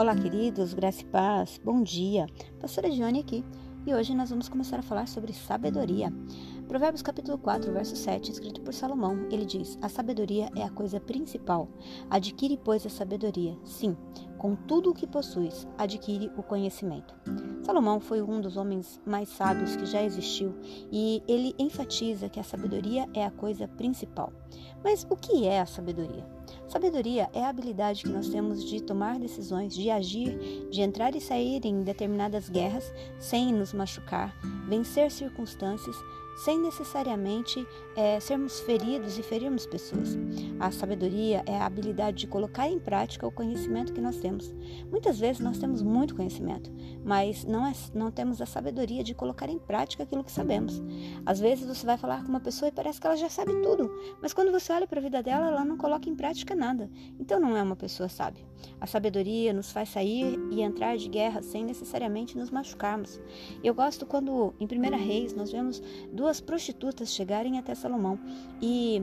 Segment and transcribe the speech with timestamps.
[0.00, 2.24] Olá, queridos, graça e paz, bom dia.
[2.58, 3.44] Pastora Dione aqui
[3.86, 6.10] e hoje nós vamos começar a falar sobre sabedoria.
[6.70, 11.00] Provérbios capítulo 4, verso 7, escrito por Salomão, ele diz: A sabedoria é a coisa
[11.00, 11.68] principal.
[12.08, 13.58] Adquire, pois, a sabedoria.
[13.64, 13.96] Sim,
[14.38, 17.12] com tudo o que possuis, adquire o conhecimento.
[17.64, 20.54] Salomão foi um dos homens mais sábios que já existiu
[20.92, 24.32] e ele enfatiza que a sabedoria é a coisa principal.
[24.82, 26.24] Mas o que é a sabedoria?
[26.68, 30.38] Sabedoria é a habilidade que nós temos de tomar decisões, de agir,
[30.70, 34.34] de entrar e sair em determinadas guerras sem nos machucar,
[34.68, 35.96] vencer circunstâncias,
[36.44, 40.16] sem necessariamente é, sermos feridos e ferirmos pessoas.
[40.58, 44.54] A sabedoria é a habilidade de colocar em prática o conhecimento que nós temos.
[44.90, 46.72] Muitas vezes nós temos muito conhecimento,
[47.04, 50.82] mas não, é, não temos a sabedoria de colocar em prática aquilo que sabemos.
[51.26, 53.90] Às vezes você vai falar com uma pessoa e parece que ela já sabe tudo,
[54.22, 56.90] mas quando você olha para a vida dela, ela não coloca em prática nada.
[57.18, 58.44] Então não é uma pessoa sábia.
[58.80, 63.20] A sabedoria nos faz sair e entrar de guerra sem necessariamente nos machucarmos.
[63.62, 65.82] Eu gosto quando em 1 Reis nós vemos
[66.12, 68.16] duas duas prostitutas chegarem até Salomão
[68.62, 69.02] e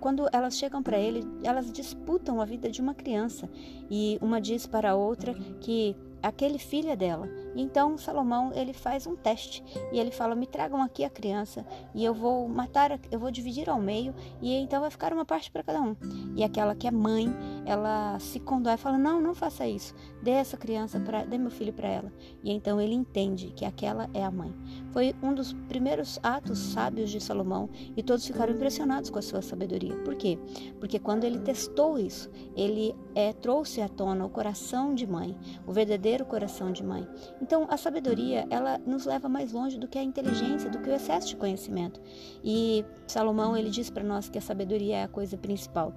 [0.00, 3.48] quando elas chegam para ele, elas disputam a vida de uma criança
[3.90, 7.26] e uma diz para a outra que aquele filho é dela.
[7.54, 11.64] E então Salomão ele faz um teste e ele fala: "Me tragam aqui a criança
[11.94, 15.50] e eu vou matar, eu vou dividir ao meio e então vai ficar uma parte
[15.50, 15.96] para cada um".
[16.36, 17.34] E aquela que é mãe,
[17.68, 19.94] ela se condói fala: "Não, não faça isso.
[20.22, 22.12] Dê essa criança para, dê meu filho para ela".
[22.42, 24.54] E então ele entende que aquela é a mãe.
[24.92, 29.42] Foi um dos primeiros atos sábios de Salomão e todos ficaram impressionados com a sua
[29.42, 29.94] sabedoria.
[29.96, 30.38] Por quê?
[30.80, 35.72] Porque quando ele testou isso, ele é, trouxe à tona o coração de mãe, o
[35.72, 37.06] verdadeiro coração de mãe.
[37.40, 40.94] Então, a sabedoria, ela nos leva mais longe do que a inteligência, do que o
[40.94, 42.00] excesso de conhecimento.
[42.42, 45.92] E Salomão, ele diz para nós que a sabedoria é a coisa principal.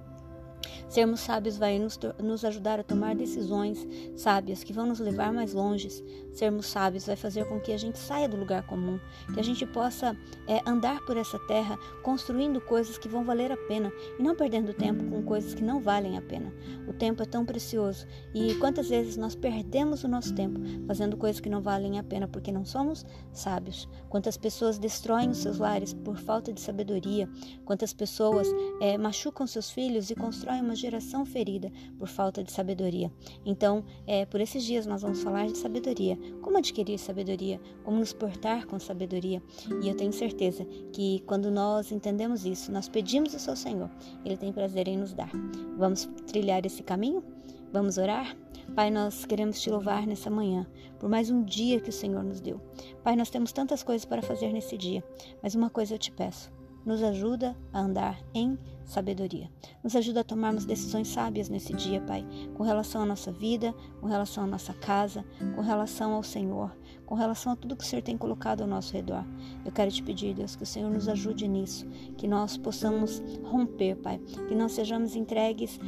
[0.88, 5.54] Sermos sábios vai nos, nos, ajudar a tomar decisões sábias que vão nos levar mais
[5.54, 5.88] longe.
[6.32, 8.98] Sermos sábios vai fazer com que a gente saia do lugar comum,
[9.32, 13.56] que a gente possa é, andar por essa terra construindo coisas que vão valer a
[13.56, 16.52] pena e não perdendo tempo com coisas que não valem a pena.
[16.86, 21.40] O tempo é tão precioso e quantas vezes nós perdemos o nosso tempo fazendo coisas
[21.40, 23.88] que não valem a pena porque não somos sábios.
[24.08, 27.28] Quantas pessoas destroem os seus lares por falta de sabedoria,
[27.64, 28.46] quantas pessoas
[28.80, 33.10] é, machucam seus filhos e constroem destrói uma geração ferida por falta de sabedoria.
[33.44, 38.12] Então, é, por esses dias nós vamos falar de sabedoria, como adquirir sabedoria, como nos
[38.12, 39.42] portar com sabedoria.
[39.82, 43.90] E eu tenho certeza que quando nós entendemos isso, nós pedimos ao seu Senhor,
[44.24, 45.30] Ele tem prazer em nos dar.
[45.78, 47.24] Vamos trilhar esse caminho?
[47.72, 48.36] Vamos orar?
[48.74, 50.66] Pai, nós queremos te louvar nessa manhã,
[50.98, 52.60] por mais um dia que o Senhor nos deu.
[53.02, 55.02] Pai, nós temos tantas coisas para fazer nesse dia,
[55.42, 56.52] mas uma coisa eu te peço
[56.84, 59.50] nos ajuda a andar em sabedoria.
[59.82, 64.06] Nos ajuda a tomarmos decisões sábias nesse dia, Pai, com relação à nossa vida, com
[64.06, 66.76] relação à nossa casa, com relação ao Senhor,
[67.06, 69.24] com relação a tudo que o Senhor tem colocado ao nosso redor.
[69.64, 73.96] Eu quero te pedir, Deus, que o Senhor nos ajude nisso, que nós possamos romper,
[73.96, 75.78] Pai, que não sejamos entregues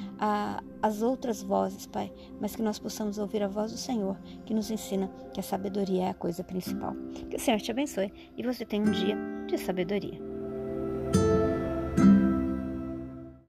[0.82, 4.71] às outras vozes, Pai, mas que nós possamos ouvir a voz do Senhor, que nos
[4.71, 6.94] ensina que a sabedoria é a coisa principal.
[7.31, 9.16] Que o Senhor te abençoe e você tenha um dia
[9.47, 10.23] de sabedoria.